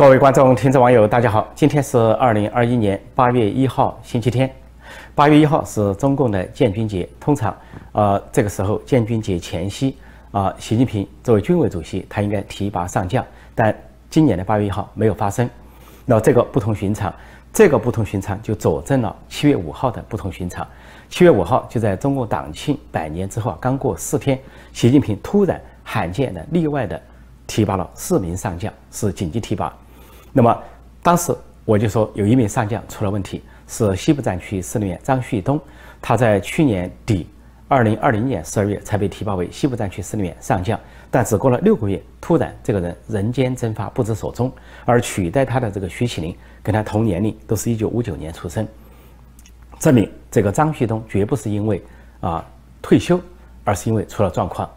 [0.00, 1.46] 各位观众、听众、网友，大家好！
[1.54, 4.50] 今天是二零二一年八月一号，星期天。
[5.14, 7.54] 八月一号是中共的建军节，通常，
[7.92, 9.94] 呃，这个时候建军节前夕，
[10.32, 13.22] 啊，习近平作为军委主席，他应该提拔上将，
[13.54, 13.76] 但
[14.08, 15.46] 今年的八月一号没有发生。
[16.06, 17.12] 那这个不同寻常，
[17.52, 20.66] 这个不同寻常就佐证了七月五号的不同寻常。
[21.10, 24.40] 七月五号就在中共党庆百年之后啊，刚过四天，
[24.72, 26.98] 习近平突然罕见的、例外的
[27.46, 29.70] 提拔了四名上将，是紧急提拔。
[30.32, 30.62] 那么
[31.02, 31.34] 当时
[31.64, 35.60] 我就说有一名上将出了问题，是西部战区司令员张旭东，
[36.00, 37.26] 他在去年底，
[37.68, 40.78] 二零二零年十二月才被提拔为西部战区司令员上将，
[41.10, 44.50] 但只过了六个月，突然这个人人间蒸发，不知所踪，
[44.84, 48.66] 而取代他的这个徐启林，跟他同年龄，都是一九五九年出生，
[49.78, 51.82] 证明这个张旭东绝不是因为
[52.20, 52.44] 啊
[52.82, 53.20] 退休，
[53.64, 54.68] 而是因为出了状况。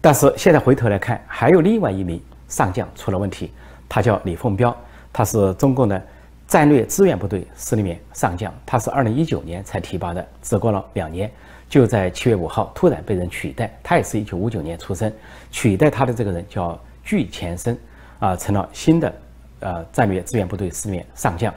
[0.00, 3.52] 但是现在回头来看，还有另外一名上将出了问题。
[3.90, 4.74] 他叫李凤彪，
[5.12, 6.00] 他是中共的
[6.46, 11.28] 战略支援部队司令员上将，他是二零一九年才提拔的，只过了两年，
[11.68, 13.68] 就在七月五号突然被人取代。
[13.82, 15.12] 他也是一九五九年出生，
[15.50, 17.76] 取代他的这个人叫具前生，
[18.20, 19.12] 啊，成了新的
[19.58, 21.52] 呃战略支援部队司令员上将。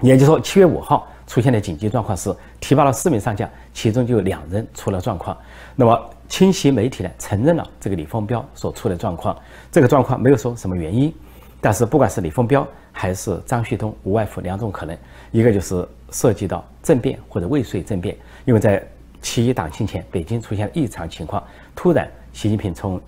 [0.00, 5.36] 也就是说，七月五号出现的紧急状况是提拔了四名上将，其中就有两人出了状况。
[5.76, 6.10] 那么。
[6.30, 9.36] 清晰媒体呢承认了这个李凤彪所出的状况，
[9.72, 11.12] 这个状况没有说什么原因，
[11.60, 14.96] 但是不管是李凤彪还是张旭东，无外乎两种可能，
[15.32, 18.80] 一个就是涉及到政变或者未遂政变，因为在
[19.20, 21.42] 七一党庆前，北京出现了异常情况，
[21.74, 23.00] 突然习近平从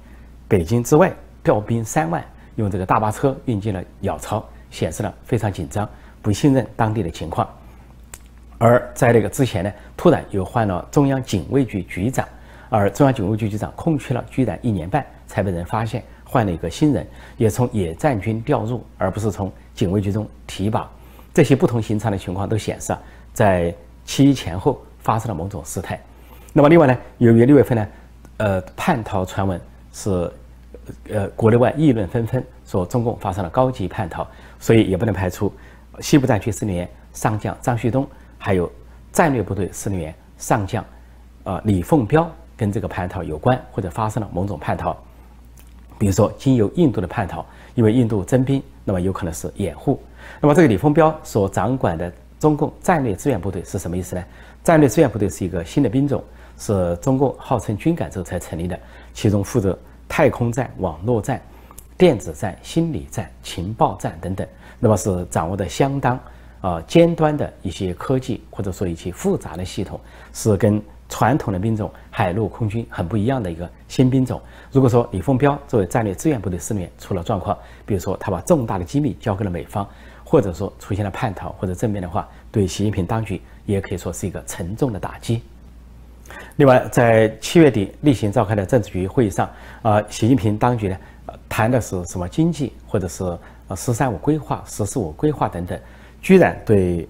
[0.49, 2.25] 北京之外调兵三万，
[2.57, 5.89] 用这个大巴车运进了鸟巢，显示了非常紧张，
[6.21, 7.49] 不信任当地的情况，
[8.63, 12.25] 而在那个之前呢，突然又换了中央警卫局局长。
[12.69, 17.05] 而中央警卫局局长空缺了居然一年半才被人发现，换了一个新人，
[17.37, 20.89] 也从野战军调入，而不是从警卫局中提拔。
[21.35, 22.97] 这些不同寻常的情况都显示，
[23.35, 23.75] 在
[24.05, 26.01] 七一前后发生了某种事态。
[26.53, 27.89] 那么另外呢，由于六月份呢，
[28.37, 29.61] 呃，叛逃传闻
[29.93, 30.33] 是，
[31.11, 34.25] 呃，国内外议论纷纷，说中共发生了高级叛逃，
[34.61, 35.53] 所以也不能排除
[35.99, 38.09] 西部战区司令员上将张旭东，
[38.43, 38.71] 还有
[39.13, 40.85] 战略部队司令员上将，
[41.45, 42.29] 呃，李凤彪。
[42.55, 44.97] 跟这个叛逃有关，或者发生了某种叛逃，
[45.99, 47.45] 比如说经由印度的叛逃，
[47.75, 50.01] 因为印度征兵，那么有可能是掩护。
[50.41, 54.23] 那么这个李凤彪所掌管的中共战略支援部队是什么意思呢？
[54.63, 56.23] 战略支援部队是一个新的兵种，
[56.57, 58.79] 是中共号称军改之后才成立的，
[59.13, 59.77] 其中负责
[60.07, 61.41] 太空战、网络战、
[61.99, 64.47] 电子战、心理战、情报战等等，
[64.79, 66.21] 那么是掌握的相当
[66.63, 70.01] 啊尖端的一些科技，或者说一些复杂的系统，
[70.33, 70.83] 是跟。
[71.09, 74.41] 传统的兵种海陆空军很不一样的一个新兵种。
[74.71, 79.87] 如果说李凤彪作为战略支援部队司令出了状况，比如说他把重大的机密交给了美方，
[80.25, 85.43] 或者说出现了叛逃或者政变的话，对习近平当局也可以说是一个沉重的打击。
[86.57, 89.51] 另外，在七月底例行召开的政治局会议上，
[89.83, 90.97] 啊，习近平当局呢
[91.47, 93.23] 谈的是什么经济，或者是
[93.69, 95.79] 呃“十三五”规划、“十四五”规划等等，
[96.23, 97.07] 居然对。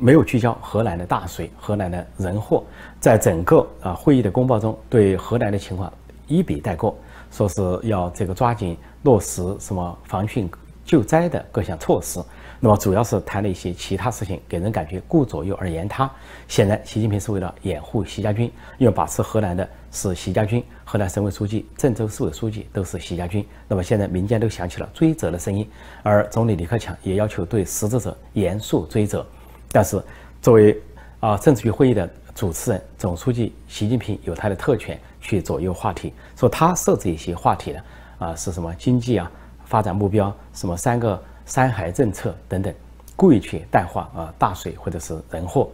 [0.00, 2.62] 没有聚焦河南的大水、河南的人祸，
[3.00, 5.90] 在整个啊会议的公报中，对河南的情况
[6.26, 6.94] 一笔带过，
[7.30, 10.50] 说是要这个抓紧落实什么防汛
[10.84, 12.20] 救灾的各项措施。
[12.60, 16.10] 那么主要是谈了一些其他事情，给人感觉顾左右而言他。
[16.48, 23.46] 显然，习近平是为了掩护习家军，因为把持河南的是习家军，河南省委书记、郑州市委书记都是习家军。
[23.68, 25.68] 那么现在民间都响起了追责的声音，
[26.02, 29.26] 而总理李克强也要求对失职者严肃追责。
[29.70, 30.02] 但是，
[30.40, 30.80] 作为
[31.20, 37.80] 啊政治局会议的主持人，总书记习近平有他的特权去左右话题，说他设置一些话题呢，
[38.18, 39.30] 啊是什么经济啊
[39.64, 42.74] 发展目标，什么三个三孩政策等等，
[43.16, 45.70] 故意去淡化啊大水或者是人祸。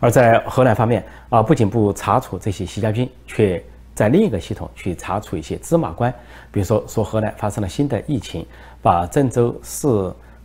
[0.00, 3.62] 而在河南方面啊，不仅不查处这些习家军，却
[3.94, 6.12] 在另一个系统去查处一些芝麻官，
[6.50, 8.44] 比如说说河南发生了新的疫情，
[8.82, 9.86] 把郑州市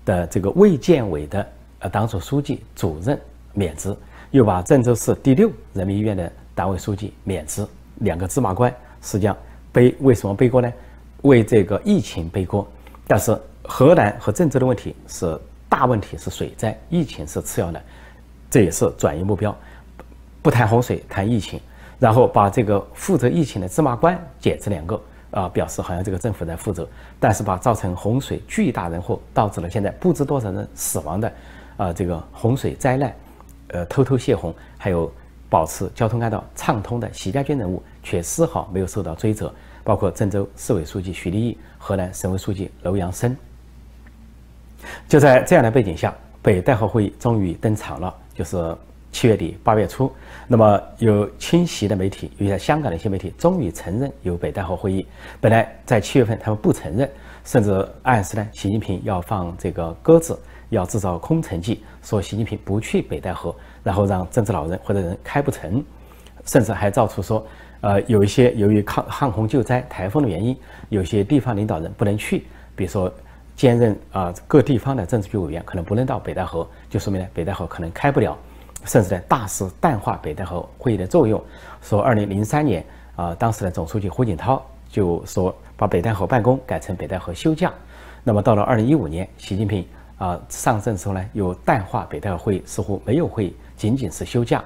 [0.05, 1.47] 的这个卫健委的。
[1.79, 3.19] 呃，党组书记、主任
[3.51, 3.93] 免职，
[4.31, 9.35] 又把郑州市第六人民医院的党委书记免职，两个芝麻官实际上
[9.69, 10.71] 背为什么背锅呢？
[11.23, 12.65] 为这个疫情背锅。
[13.05, 15.39] 但是河南和郑州的问题是
[15.69, 17.81] 大问题，是水灾，疫情是次要的，
[18.49, 19.55] 这也是转移目标，
[20.41, 21.59] 不谈洪水，谈疫情，
[21.97, 25.01] 然后把这个负责疫情的芝麻官减职两个，
[25.31, 26.87] 啊，表示好像这个政府在负责，
[27.19, 31.33] 但是把造成洪水巨大人祸，导致了现在不知多少人死亡的。
[31.75, 33.15] 啊，这个洪水灾难，
[33.69, 35.11] 呃，偷偷泄洪，还有
[35.49, 39.51] 保持交通干道畅通的习家军人物，却丝毫没有受到追责。
[39.83, 43.35] 包括郑州市委书记徐立毅、河南省委书记楼阳生。
[45.07, 48.75] 就在这样的背景下，北戴河会议终于登场了，就是
[49.11, 50.11] 七月底八月初。
[50.47, 55.05] 那么有清晰的媒体，有些香港的一些媒体，终于承认有北戴河会议。
[55.39, 57.09] 本来在七月份他们不承认，
[57.45, 60.37] 甚至暗示呢，习近平要放这个鸽子，
[60.69, 65.83] 要制造空城计，说习近平不去北戴河，然后让政治老人或者人开不成，
[66.45, 67.45] 甚至还造出说，
[67.81, 70.57] 呃，有一些由于抗旱洪救灾、台风的原因，
[70.89, 72.45] 有些地方领导人不能去，
[72.75, 73.13] 比如说。
[73.55, 78.37] 兼任啊各地方的政治局委员可能不能到北戴河，就说明呢北戴河可能开不了，
[78.85, 81.41] 甚至呢大肆淡化北戴河会议的作用。
[81.81, 82.83] 说二零零三年
[83.15, 87.71] 啊，当时的总书记胡锦涛就说把北戴河办公改成北戴河休假。
[88.23, 89.85] 那么到了二零一五年，习近平
[90.17, 94.63] 啊上任时候呢又淡化北戴河会议，似乎没有会，仅仅是休假。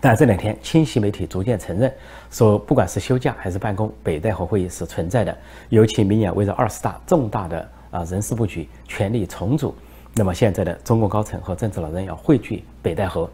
[0.00, 1.92] 但这两天，清晰媒体逐渐承认，
[2.30, 5.36] 说不管是休假还是办公，北戴河会议是存在的。
[5.68, 9.74] 尤其明年围绕二十大重大的啊人事布局、权力重组，
[10.14, 13.28] 那么现在的中共高层和政治老人要汇聚北戴河，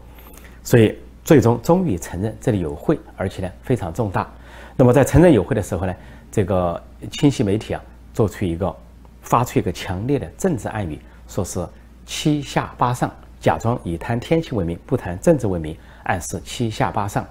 [0.61, 0.93] 所以
[1.23, 4.29] 最终终于承认这里有会，而且呢非常重大。
[4.75, 5.95] 那么在承认有会的时候呢，
[6.29, 7.81] 这个清晰媒体啊
[8.13, 8.75] 做出一个
[9.21, 10.99] 发出一个强烈的政治暗语，
[11.29, 11.65] 说是
[12.05, 15.77] 七下八上，假装以谈天气为名，不谈政治为名。
[16.03, 17.27] 暗示七下八上，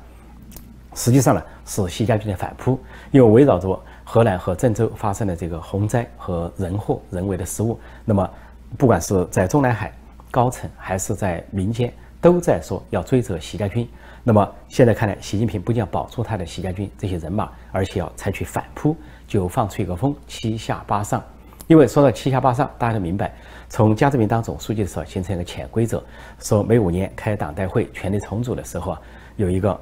[0.94, 2.78] 实际上呢是习家军的反扑，
[3.10, 8.30] 因为围绕着河南和郑州发生的这个洪灾和人祸人为的失误，那么
[8.76, 9.90] 不管是在中南海
[10.30, 13.88] 高层还是在民间，都在说要追责习家军。
[14.22, 18.94] 那么现在看来，习近平不仅要保住他的习家军这些人马，而且要采取反扑，
[19.26, 21.24] 就放出一个风，七下八上。
[21.66, 23.34] 因为说到七下八上，大家都明白。
[23.68, 26.02] 从江泽民当总书记的时候形成一个潜规则，
[26.38, 29.00] 说每五年开党代会权力重组的时候啊，
[29.36, 29.78] 有一个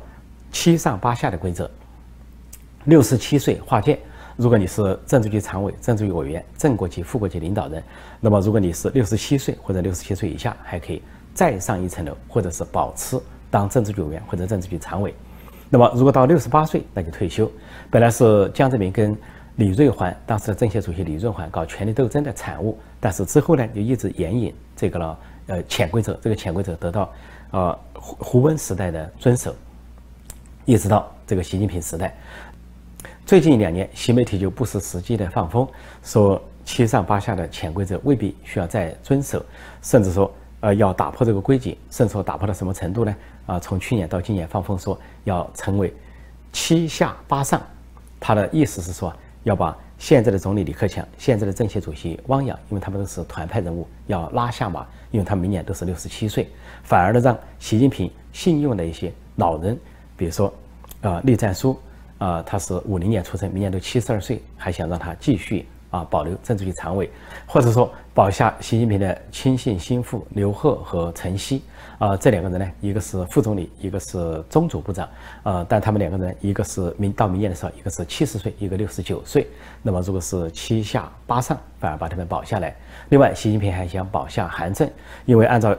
[0.50, 1.70] 七上八下的规则。
[2.84, 3.98] 六十七岁划界，
[4.36, 7.82] 如果你是政治局常委、政治局委员、正国级、副国级领导人，
[8.20, 11.02] 那么如果你是六十七岁或者六十七岁以下，还可以
[11.34, 13.20] 再上一层楼，或者是保持
[13.50, 15.14] 当政治局委员或者政治局常委。
[15.70, 17.50] 那么如果到六十八岁，那就退休。
[17.90, 19.16] 本来是江泽民跟
[19.56, 27.12] 李瑞环当时的政协主席李瑞环搞权力斗争的产物，但是之后呢，就一直援引这个了，呃，潜规则，这个潜规则得到，
[27.52, 29.54] 呃，胡胡温时代的遵守，
[30.64, 32.16] 一直到这个习近平时代。
[33.24, 35.68] 最近两年，新媒体就不失时机的放风，
[36.02, 39.40] 说七上八下的潜规则未必需要再遵守，
[39.82, 40.28] 甚至说，
[40.62, 43.14] 呃，要打破这个规矩，甚至说打破到什么程度呢？
[43.46, 45.94] 啊，从去年到今年放风说要成为
[46.52, 47.62] 七下八上，
[48.18, 49.14] 他的意思是说。
[49.44, 56.48] 要把现在的总理李克强、现在的政协主席汪洋，因为他们都是团派人物，要拉下马，因为他明年都是六十七岁，
[56.82, 59.78] 反而呢让习近平信用的一些老人，
[60.16, 60.52] 比如说，
[61.02, 61.78] 呃，栗战书，
[62.18, 65.66] 啊，他是五零年出生，明年都七十二岁，还想让他继续。
[65.94, 67.08] 啊，保留政治局常委，
[67.46, 71.62] 或者说保下习近平的亲信心腹刘鹤和陈希，
[72.00, 75.08] 啊，这两个人呢，一个是副总理，一个是中组部长，
[75.44, 79.46] 呃，但他们两个人，一个是明到明年的时候，一个是七十岁，一个六十九岁，
[79.82, 82.74] 那么如果是七下八上，反而把他们保下来。
[83.10, 84.90] 另外，习近平还想保下韩正，
[85.26, 85.76] 因为按照，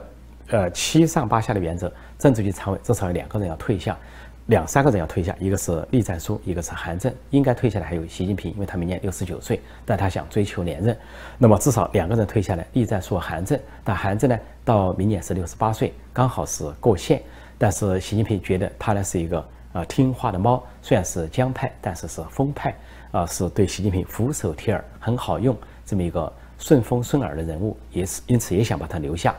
[0.48, 3.98] 呃，七上八下的原则，政治局常委至少有两个人要退下。
[4.47, 10.95] 两三个人要退下，一个是栗战书，一个是韩正，应该退下来还有习近平，因为他明年六十九岁，但他想追求连任，
[11.40, 13.59] 那么至少两个人退下来，栗战书、韩正。
[13.83, 17.21] 但韩正呢，到明年是六十八岁，刚好是过线。
[17.57, 22.75] 但是习近平觉得他呢是一个啊听话的猫，虽然是江派，但是是风派，
[23.11, 29.33] 啊是对习近平俯首帖耳，很好用这么一个顺风顺耳的人物，也是因此也想把他留下。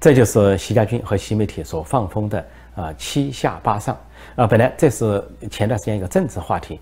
[0.00, 3.96] 这就是习家军和习媒体所放风的啊七下八上。
[4.36, 6.80] 啊，本来这是前段时间一个政治话题，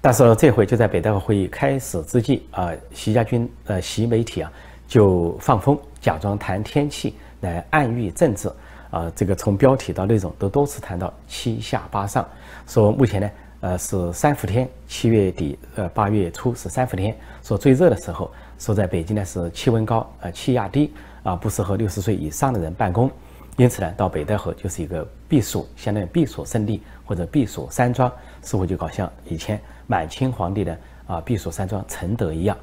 [0.00, 4.50] 但是这回就在北戴河会议开始之际啊，习家军呃习媒体啊
[4.88, 8.50] 就放风，假装谈天气来暗喻政治
[8.90, 12.26] 啊，这个从标题到内容都多次谈到七下八上，
[12.66, 20.92] 说目前呢呃是三伏天，七月底呃八月初是三伏天，说最热的时候，说在北京呢是气温高呃气压低
[21.24, 23.10] 啊，不适合六十岁以上的人办公。
[23.56, 28.10] 因此呢，到北戴河就是一个避暑，相当于避暑胜地或者避暑山庄，
[28.42, 30.76] 似乎就搞像以前满清皇帝的
[31.06, 32.56] 啊避暑山庄承德一样。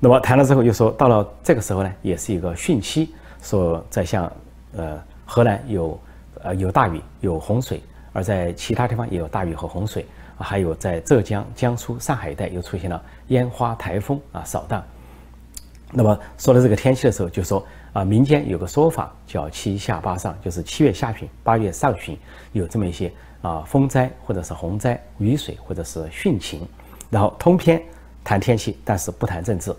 [0.00, 4.30] 那么谈了之后，又说到了这个时候呢，也是一个汛期，说在像
[4.76, 6.00] 呃河南有
[6.42, 7.80] 呃有大雨有洪水，
[8.12, 10.04] 而在其他地方也有大雨和洪水，
[10.36, 14.82] 还有在浙江、江苏、上海一带又出现了烟花台风啊扫荡。
[15.92, 17.64] 那么说到这个天气的时候，就说。
[17.92, 22.16] 啊，民间有个说法叫七下八上，就是七月下旬、八月上旬
[22.52, 26.66] 有这么一些啊风灾或者是洪灾、雨水或者是汛情，
[27.10, 27.82] 然后通篇
[28.22, 29.74] 谈天气，但是不谈政治。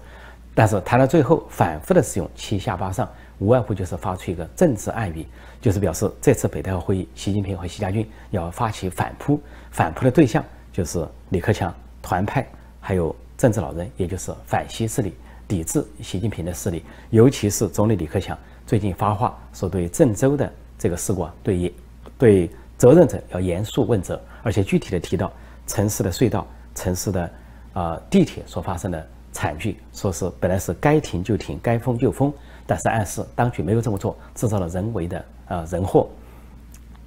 [0.56, 5.26] 但是谈到最后，反复的使用七下八上，无外乎就是发出一个政治暗语，
[5.62, 9.40] 就是表示这次北戴河会议，习近平和习家军要发起反扑，
[9.72, 12.46] 反扑的对象就是李克强、团派，
[12.82, 15.14] 还有政治老人，也就是反西势力，
[15.50, 16.86] 抵制习近平的势力。
[17.10, 21.74] 尤其是总理李克强最近发话说，对郑州的这个事故啊，对
[22.18, 25.30] 对责任者要严肃问责，而且具体的提到
[25.68, 27.32] 城市的隧道、城市的
[27.74, 29.08] 啊地铁所发生的。
[29.32, 32.34] 惨剧，说是本来是该停就停，该封就封，
[32.66, 36.10] 但是暗示当局没有这么做，制造了人为的啊人祸。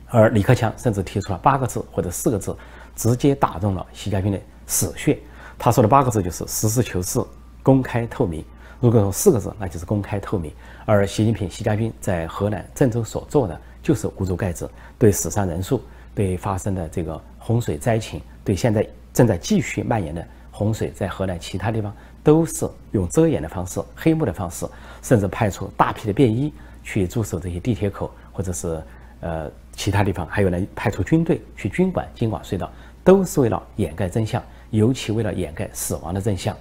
[0.07, 2.57] 而李克强甚至提出了八个字或者四个字，
[2.95, 5.19] 直接打中了习家军的死穴。
[5.59, 7.21] 他说的八个字就是实事求是、
[7.63, 8.45] 公开透明。
[8.81, 10.53] 如果说四个字，那就是公开透明。
[10.85, 15.83] 而习近平、习家军在河南郑州所做的，就是捂住盖子，对死伤人数、
[16.15, 21.95] 对发生的这个洪水灾情、对现在正在继续蔓延的洪水在河南其他地方。
[22.25, 24.65] 都是用遮掩的方式、黑幕的方式，
[25.03, 26.55] 甚至派出大批的便衣
[26.85, 28.81] 去驻守这些地铁口，或者是
[29.19, 32.71] 呃其他地方，还有呢派出军队去军管京广隧道，
[33.03, 34.41] 都是为了掩盖真相，
[34.71, 36.57] 尤其为了掩盖死亡的真相。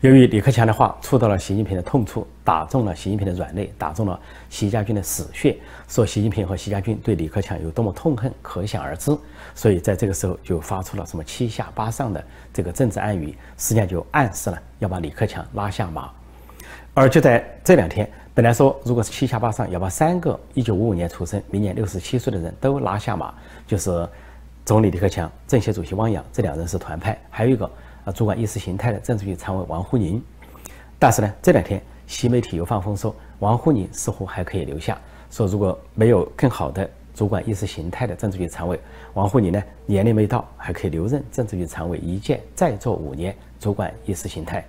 [0.00, 4.18] 由于李克强的话触到了习近平的痛处，打中了习近平的软肋，打中了
[4.50, 5.56] 习家军的死穴，
[5.88, 9.16] 说习近平和习家军对李克强有多么痛恨，可想而知。
[9.54, 16.10] 所以在这个时候就发出了什么七下八上的这个政治暗语，实际上就暗示了要把李克强拉下马。
[16.92, 23.34] 而就在这两天，本来说如果是七下八上，要把三个1955年出生、明年67岁的人都拉下马，
[23.66, 24.08] 就是
[24.64, 27.68] 总理李克强、政协主席汪洋这两人是团派，还有一个。
[28.04, 30.22] 啊，主管意识形态的政治局常委王沪宁，
[30.98, 34.98] 但是呢，这两天新媒体又放风说王沪宁似乎还可以留下，
[35.30, 38.78] 说如果没有更好的主管意识形态的政治局常委，
[39.14, 44.64] 王沪宁呢年龄没到，还可以留任政治局常委一届，再做五年主管意识形态。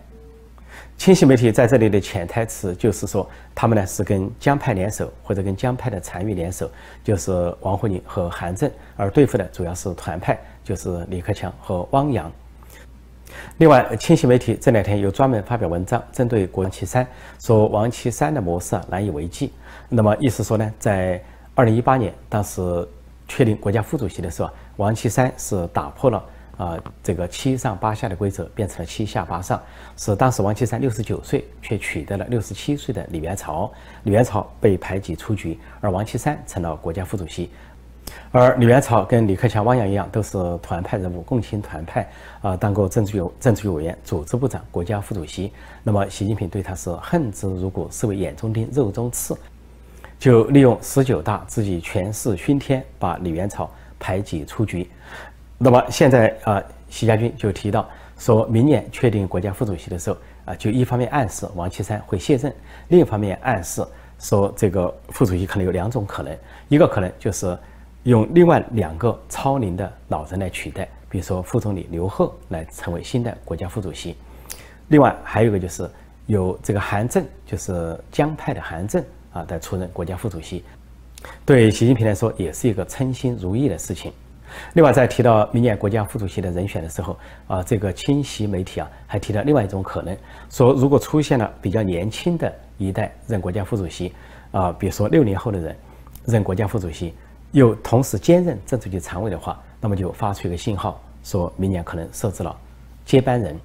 [0.97, 6.69] 清晰媒体在这里的潜台词就是说，他们呢是跟江派联手，或者跟江派的残余联手，
[7.03, 12.31] 就是王沪宁和韩正，而对付的主要是团派，就是李克强和汪洋。
[13.57, 17.07] 另外，清晰媒体这两天又专门发表文章，针对王岐山，
[17.39, 19.51] 说王岐山的模式啊难以为继。
[19.89, 21.23] 那么意思说呢，在
[21.53, 22.87] 二零一八年当时
[23.27, 26.23] 确定国家副主席的时候，王岐山是打破了
[26.57, 29.61] 啊这个七上八下的规则，变成了七下八上，
[29.95, 33.71] 是当时王岐山六十九岁，却取得了六十七岁的李元朝，
[34.03, 37.49] 李元朝被排挤出局，而王岐山成了国家副主席。
[38.31, 42.05] 而李元朝跟李克强、汪洋一样，都是团派人物，共青团派
[42.41, 45.53] 啊，当过政治局政治局委员、组织部长、国家副主席。
[45.83, 49.37] 那么，习近平对他是恨之入骨，视为眼中钉、肉中刺，
[50.19, 54.89] 就利用十九大自己权势熏天，把李元朝排挤出局。
[55.57, 62.53] 那么现在啊，习家军就提到，说明年确定国家副主席的时候啊，就一方面暗示王岐山会卸任，
[62.89, 63.81] 另一方面暗示
[64.19, 67.57] 说这个副主席可能有两种可能，一个可能就是。
[68.05, 74.15] 用另外两个超龄的老人来取代，比如说副总理刘鹤来成为新的国家副主席。
[74.89, 75.89] 另外还有一个就是
[76.27, 80.63] 由这个韩正，就是江派的韩正啊，来出任国家副主席。
[81.43, 84.13] 对习近平来说，也是一个称心如意的事情。
[84.73, 90.15] 另外，在提到明年国家副主席的人选的时候，啊，这个清晰媒体啊，还提到另外一种可能，
[90.51, 94.13] 说如果出现了比较年轻的一代任国家副主席，
[94.51, 95.75] 啊，比如说六零后的人
[96.23, 97.11] 任国家副主席。
[97.51, 102.55] 又同时兼任政治局常委的话，那么就发出一个信号，说明年可能设置了
[103.05, 103.57] 接班人。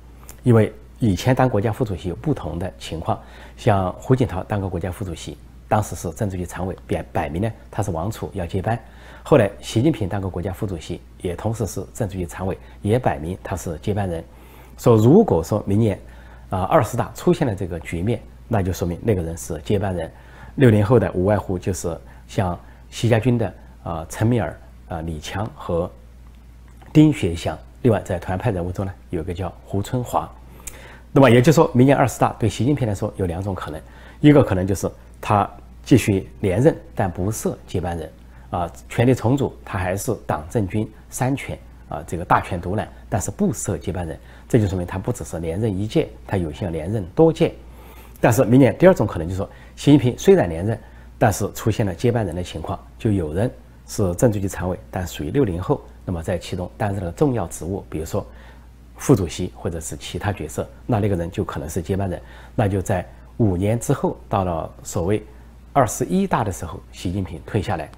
[0.42, 3.20] 因为以前当国家副主席有不同的情况，
[3.56, 5.36] 像胡锦涛当过国家副主席，
[5.68, 8.78] 当时是政治局常委，摆摆明呢他是王储要接班。
[9.22, 14.24] 后来习近平当过国家副主席，也同时是政治局常委，也摆明他是接班人。
[14.78, 15.98] 说如果说明年
[16.48, 20.10] 啊二十大出现了这个局面，那就说明那个人是接班人。
[20.54, 22.58] 六零后的无外乎就是像
[22.88, 23.52] 习家军的。
[23.82, 24.58] 啊，陈敏尔、
[24.88, 25.90] 啊李强和
[26.92, 30.30] 丁学祥，另外在团派人物中呢，有个叫胡春华。
[31.12, 33.80] 那么也就是说，明年二十大对习近平来说有两种可能，
[34.20, 35.48] 一个可能就是他
[35.82, 38.12] 继续连任，但不设接班人，
[38.50, 41.58] 啊，权力重组，他还是党政军三权
[41.88, 44.18] 啊，这个大权独揽，但是不设接班人，
[44.48, 47.54] 这就说明他不只是连任一届，他有幸连任多届。
[48.20, 50.78] 但是明年第二种可能就是说，习近平虽然连任，
[51.18, 53.50] 但是出现了接班人的情况，就有人。
[53.90, 58.24] 是政治局常委，但属于六零后，那么在其中担任了重要职务，比如说
[58.96, 62.22] 副主席或者是其他角色，那那个人就可能是接班人。
[62.54, 63.04] 那就在
[63.38, 65.20] 五年之后，到了所谓
[65.72, 67.90] 二十一大的时候，习近平退下来。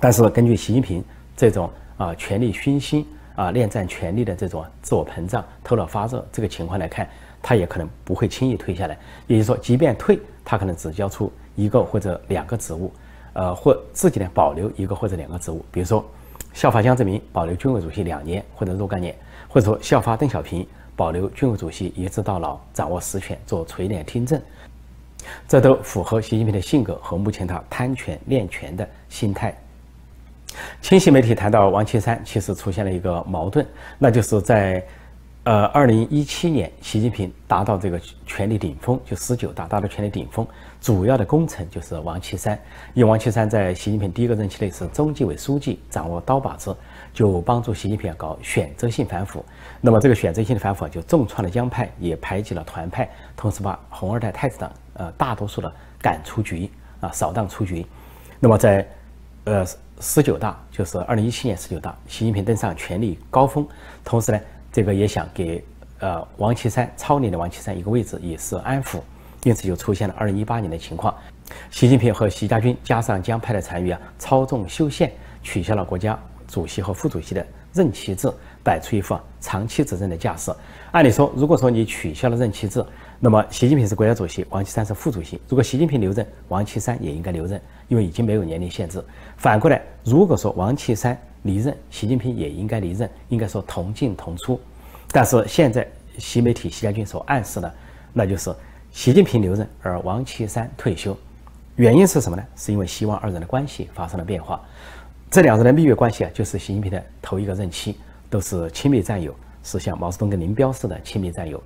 [0.00, 1.04] 但是根据习近平
[1.36, 3.06] 这种啊权力熏心
[3.36, 7.08] 啊恋战权力的这种自我膨胀、头脑发热这个情况来看，
[7.40, 8.98] 他也可能不会轻易退下来。
[9.28, 12.92] 也就是说，即便退，他可能只交出一个或者两个职务，
[13.32, 15.64] 呃，或自己呢保留一个或者两个职务。
[15.70, 16.04] 比如说，
[16.52, 19.14] 效法江泽民保留军委主席两年或者若干年，
[19.48, 24.40] 或者说效法邓小平保留军委主席一直到老，掌握实权，做垂帘听政。
[25.46, 29.56] 这都符合习近平的性格和目前他贪权恋权的心态。
[30.82, 33.64] 清晰媒体谈到王岐山，其实出现了一个矛盾，
[33.98, 34.84] 那就是在
[35.44, 38.00] 呃二零一七年，习近平达到这个
[38.40, 40.46] 权力顶峰，就十九大达到权力顶峰，
[40.80, 42.58] 主要的功臣就是王岐山。
[42.94, 46.74] 因为王岐山在习近平第一个任期内是中纪委书记，掌握刀把子，
[47.12, 49.44] 就帮助习近平搞选择性反腐。
[49.78, 53.06] 那么这个选择性的反腐就重创了江派，也排挤了团派，
[53.36, 55.70] 同时把红二代太子党呃大多数的
[56.00, 56.70] 赶出局
[57.00, 57.84] 啊，扫荡出局。
[58.40, 58.88] 那么在
[59.44, 59.66] 呃。
[60.02, 63.68] 十九大就是二零一七年十九大，习近平登上权力高峰，
[64.02, 64.40] 同时呢，
[64.72, 65.62] 这个也想给
[66.00, 68.98] 呃王岐山超龄的王岐山一个位置，以示安抚，
[69.44, 71.14] 因此就出现了二零一八年的情况。
[71.70, 80.52] 习近平和习家军加上江派的残余啊，操纵修宪，取消了国家主席和副主席的任期制，摆出一副长期执政的架势。
[80.92, 82.84] 按理说，如果说你取消了任期制，
[83.18, 85.40] 那么习近平是国家主席，王岐山是副主席。
[85.48, 89.04] 如果习近平留任，王岐山也应该留任，因为已经没有年龄限制。
[89.36, 94.58] 反过来，如果说王岐山离任，习近平也应该离任，应该说同进同出。
[95.12, 95.86] 但是现在
[96.18, 97.74] 习媒体习家军所暗示的，
[98.12, 98.54] 那就是
[98.92, 101.16] 习近平留任，而王岐山退休。
[101.76, 102.44] 原因是什么呢？
[102.56, 104.60] 是因为希望二人的关系发生了变化。
[105.30, 107.96] 这两人的蜜月关系啊，就是习近平的头一个任期，
[108.28, 111.62] 都是亲密战友，是像毛泽东跟林彪似的亲密战友。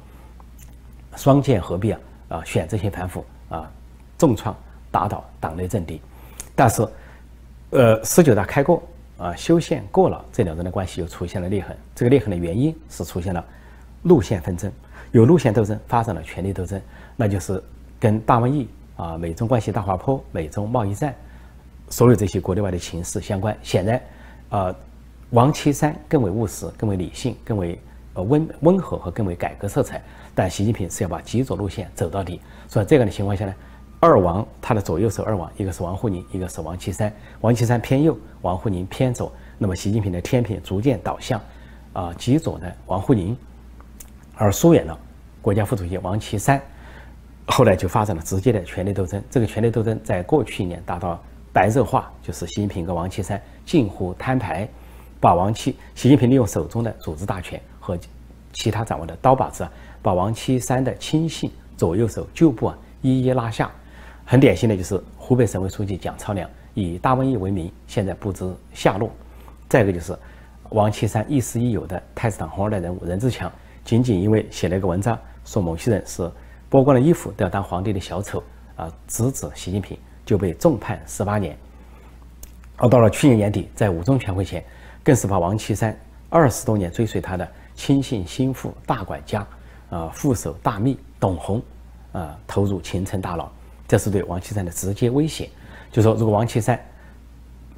[1.16, 3.70] 双剑合璧啊，啊，选择性反腐啊，
[4.18, 4.54] 重创
[4.90, 6.00] 打倒党内政敌，
[6.54, 6.86] 但是，
[7.70, 8.82] 呃，十九大开过
[9.16, 11.76] 啊，修宪过了，这两人的关系又出现了裂痕。
[11.94, 13.44] 这个裂痕的原因是出现了
[14.02, 14.71] 路线纷争，
[15.12, 16.81] 有路线斗争，发展了权力斗争，
[17.16, 17.62] 那就是
[18.00, 21.14] 跟大瘟疫啊、美中关系大滑坡、美中贸易战，
[21.88, 23.57] 所有这些国内外的情势相关。
[23.62, 24.03] 显然，
[24.50, 24.74] 呃，
[25.31, 27.79] 王岐山更为务实，更为理性，更为
[28.14, 30.03] 呃温温和和更为改革色彩。
[30.35, 33.55] 但习近平是要把极左路线走到底，所以这样的情况下呢，
[34.00, 37.12] 二王他的左右手二王，一个是王沪宁，一个是王岐山。
[37.40, 39.33] 王岐山偏右，王沪宁偏左。
[39.57, 41.40] 那么习近平的天平逐渐倒向
[41.92, 43.37] 啊极左的王沪宁，
[44.37, 44.98] 而疏远了
[45.40, 46.61] 国家副主席王岐山。
[47.46, 49.22] 后来就发展了直接的权力斗争。
[49.30, 54.68] 这个权力斗争在过去一年达到白热化，就是习近平跟王岐山近乎摊牌，
[55.20, 57.98] 把王岐习近平利用手中的组织大权和
[58.52, 59.66] 其他掌握的刀把子。
[60.02, 63.70] 把王岐山的亲信、左右手、旧部啊一一拉下，
[64.24, 69.10] 很典型的就是湖北省委书记蒋超良以大瘟疫为名，现在不知下落。
[69.68, 70.16] 再一个就是
[70.70, 73.52] 王岐山亦师亦友的太子党红二代人物任志强，
[73.84, 76.22] 仅仅因为写了一个文章说某些人是
[76.70, 78.42] 剥光了衣服都要当皇帝的小丑
[78.76, 81.56] 啊，直指习近平，就被重判十八年。
[82.76, 84.64] 而到了去年年底，在五中全会前，
[85.02, 85.96] 更是把王岐山
[86.30, 89.46] 二十多年追随他的亲信心腹大管家。
[89.90, 91.62] 啊，副手大秘董洪，
[92.10, 93.48] 啊，投入秦城大牢，
[93.94, 95.48] 这是对王岐山的直接威胁。
[95.92, 96.76] 就说如果王岐山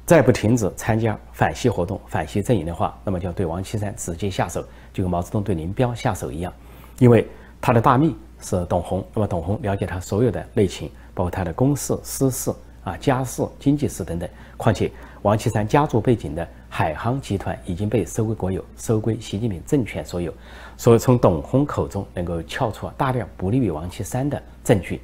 [0.03, 6.51] 再不停止参加反西活动、反西阵营的话，那么就要对王岐山直接下手，就跟毛泽东对林彪下手一样。
[6.97, 7.27] 因为
[7.61, 12.51] 他的大秘是董洪，那么董洪了解他所有的内情，包括他的公事、私事
[12.83, 14.27] 啊、家事、经济事等等。
[14.55, 20.33] 况且王岐山家族背景的海航集团已经被收归国有，收归习近平政权所有。
[20.77, 24.99] 所以，从董洪口中能够撬出大量不利于王岐山的证据，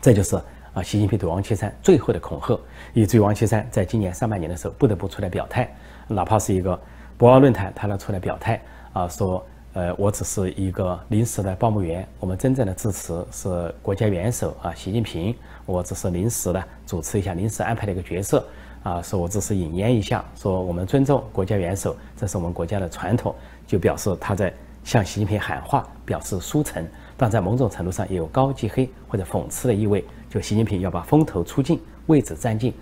[0.00, 0.36] 这就是
[0.72, 2.58] 啊，习近平对王岐山最后的恐吓，
[2.94, 5.68] 以至于王岐山在今年上半年的时候不得不出来表态，
[6.08, 6.78] 哪怕是一个
[7.18, 8.60] 博鳌论坛，他都出来表态
[8.92, 15.34] 啊，说呃，我只是一个临时的报幕员，我们真正的支持是国家元首啊，习近平，
[15.66, 18.44] 我只是临时的主持一下，临时安排的一个角色
[18.82, 23.34] 啊，说我只是引言一下，说我们尊重国家元首，这是我们国家的传统。
[23.66, 30.02] 就表示他在向习近平喊话，表示疏沉，但在某种程度上也有高级黑或者讽刺的意味。
[30.30, 32.72] 就习近平要把风头出尽，位置占尽，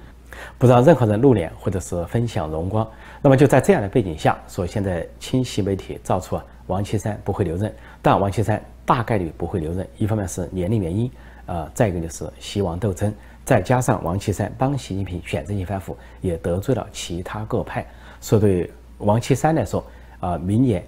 [0.59, 2.89] 不让任何人露脸或者是分享荣光。
[3.21, 9.85] 那么就在这样的背景下，说现在清晰媒体造出啊，王岐山不会留任，但王岐山大概率不会留任。
[9.97, 11.11] 一方面是年龄原因，
[11.47, 13.13] 呃，再一个就是希望斗争，
[13.45, 17.85] 再加上王岐山帮习近平选择性反腐，也得罪了其他各派。
[18.21, 19.83] 所以对王岐山来说，
[20.21, 20.85] 啊，明年，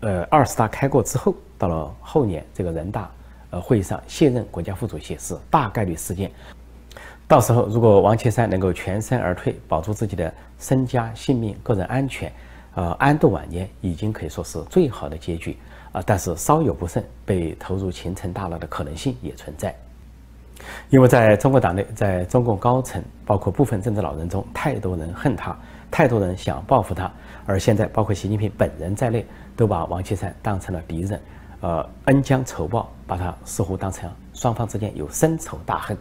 [0.00, 3.10] 呃，二十大开过之后，到了后年这个人大，
[3.50, 6.30] 呃，会议上卸任国家副主席是大概率事件。
[7.28, 12.32] 到时候，如果王岐山能够全身而退，保住自己的身家性命、个人安全，
[12.74, 15.56] 呃安度晚年，已经可以说是最好的结局
[15.92, 16.02] 啊。
[16.06, 19.74] 但是稍有不慎，被投入秦城大牢的可能性也存在。
[20.88, 25.54] 因为在中国党内，在中共高层，包括部分政治老人中，太多人恨他，
[25.90, 27.12] 太多人想报复他，
[27.44, 31.20] 而现在包括习近平本人在内，都把王岐山当成了敌人，
[31.60, 35.96] 呃，恩将仇报，把他似乎当成双方之间有深仇大恨。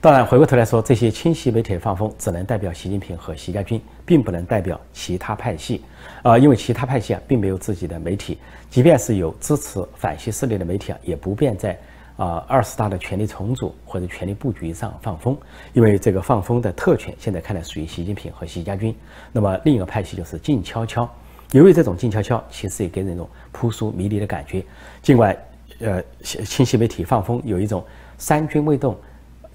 [0.00, 5.82] 当然，回过头来说，这些清晰媒体的放风只能代表习近平和习家军，并不能代表其他派系。
[6.22, 8.38] 啊，因为其他派系啊，并没有自己的媒体，
[8.70, 11.78] 即便是有支持反西势力的媒体啊，也不便在。
[12.16, 15.36] 啊，二十大的权力重组或者权力布局上放风，
[15.74, 18.96] 因为这个放风的特权现在看来属于习近平和习家军。
[19.32, 21.06] 那么另一个派系就是静悄悄。
[21.52, 24.64] 由于这种静悄悄，其实也给人一种扑朔迷离的感觉。
[25.02, 25.36] 尽管
[25.80, 27.84] 呃，清晰媒体放风有一种
[28.18, 28.96] 三军未动，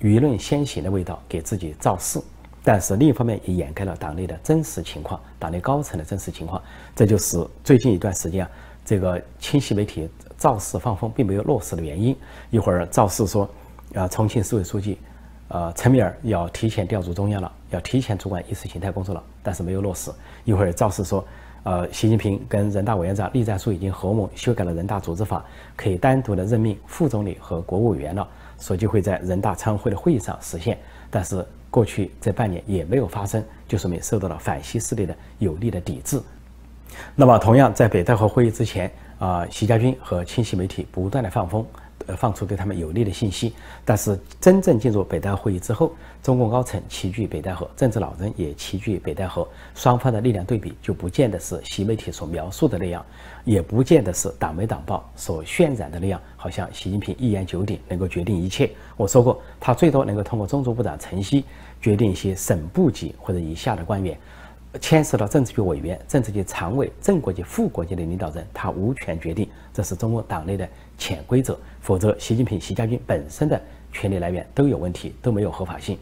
[0.01, 2.19] 舆论先行的味道，给自己造势，
[2.63, 6.61] 但是另一方面也掩盖了党内的真实情况，党内高层的真实情况。
[6.95, 8.51] 这就是最近一段时间啊，
[8.85, 10.09] 这个清晰媒体。
[10.37, 12.17] 造势放风并没有落实的原因。
[12.49, 13.47] 一会儿造势说，
[13.93, 14.97] 啊，重庆市委书记，
[15.49, 20.09] 呃，陈敏尔要提前调入中央了，要提前主管意识形态工作了，但是没有落实。
[20.43, 21.23] 一会儿造势说，
[21.63, 25.45] 呃，习近平跟人大委员长栗战书已经合谋修改了人大组织法，
[25.75, 28.27] 可以单独的任命副总理和国务委员了，
[28.59, 30.77] 说就会在人大常委会的会议上实现。
[31.09, 36.21] 但是过去这半年也没有发生，就说明受到了反西势力的有力的抵制。
[37.15, 38.91] 那么，同样在北戴河会议之前。
[39.21, 41.63] 啊，习家军和清晰媒体不断的放风，
[42.07, 43.53] 呃，放出对他们有利的信息。
[43.83, 53.05] 但是真正进入北戴河会议之后，中共高层齐聚北戴河，政治老人也齐聚北戴河，双方的力量对比就不见得是习媒体所描述的那样，
[53.43, 56.21] 也不见得是党媒党报所渲染的那样。
[56.35, 58.71] 好像习近平一言九鼎，能够决定一切。
[58.97, 61.43] 我说过，他最多能够通过中组部长陈希
[61.81, 64.17] 决定一些省部级或者以下的官员。
[64.79, 70.65] 牵涉到政治局委员、政治局常委、正国级、副国级的领导人，他无权决定，这是中国党内的
[71.01, 71.57] 潜规则。
[71.81, 73.59] 否则，习近平、习家军本身的
[73.91, 75.97] 权力来源都有问题，都没有合法性。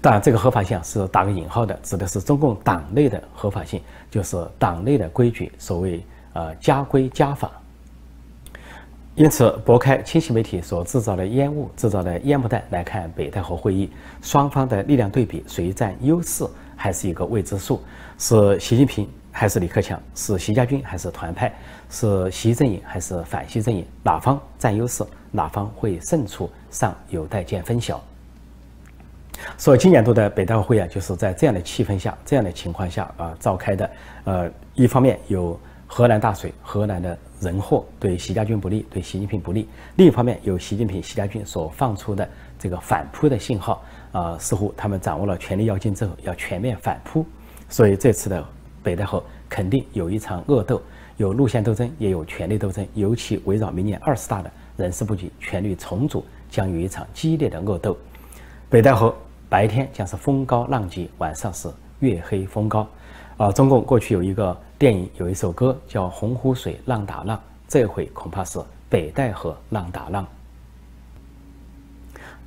[0.00, 7.50] 当然，这个合法性是打个引号的，指的是中共党内的合法性，就是党内的规矩，所谓呃家规家法。
[9.16, 13.90] 因此，拨开清晰媒体所制造的烟雾、制造的烟幕弹来看北戴河会议，
[14.22, 16.46] 双方的力量对比，谁占优势？
[16.74, 17.82] 还是一个未知数，
[18.16, 21.52] 是习近平还是李克强，是习家军还是团派，
[21.88, 28.02] 是习阵营还是反习阵营，哪方占优势，哪方会胜出，尚有待见分晓。
[29.56, 33.90] 所以今年度的北大会啊，就是在这样的气氛下、这样的情况下啊召开的。
[34.24, 39.64] 呃，一方面有河南大水、河南的人祸对习家军不利，对习近平不利；
[39.96, 43.82] 另一方面有习近平、习家军所放出的这个反扑的信号。
[44.12, 47.24] 啊，似乎他们掌握了权力要劲之后，要全面反扑，
[47.68, 48.44] 所以这次的
[48.82, 50.80] 北戴河肯定有一场恶斗，
[51.16, 57.96] 有路线斗争，也有权力斗争，尤其围绕明年二十大的人事布局、权力重组，将有一场激烈的恶斗。
[58.68, 59.14] 北戴河
[59.48, 62.86] 白天将是风高浪急，晚上是月黑风高。
[63.36, 70.26] 啊，中共过去有一个电影，有一首歌叫《洪湖水浪打浪》，这回恐怕是北戴河浪打浪。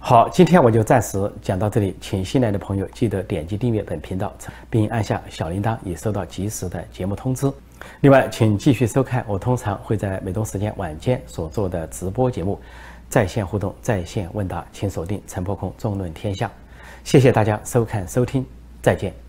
[0.05, 4.33] 好，今天我就暂时讲到这里，请新来的朋友记得点击订阅本频道，
[4.69, 7.49] 并按下小铃铛，以收到及时的节目通知。
[8.01, 12.59] 另外，请继续收看我通常会在美东时间晚间所做的直播节目，
[13.07, 16.51] 在线互动、在线问答，请锁定陈破空纵论天下。
[17.05, 18.45] 谢谢大家收看收听，
[18.81, 19.22] 再见。